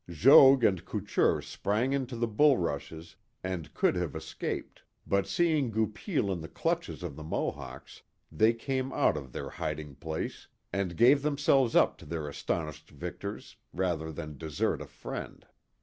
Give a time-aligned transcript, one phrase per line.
[0.09, 6.41] Jogues and Couture sprang into the bulrushes, and could have escaped; but seeing Goupil in
[6.41, 8.01] the clutches of the Mohawks,
[8.31, 12.89] they came out of their hiding place and gave them selves up to their astonished
[12.89, 15.45] victors, rather than desert a friend.